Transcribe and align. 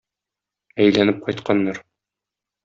Әйләнеп 0.85 1.19
кайтканнар. 1.27 1.83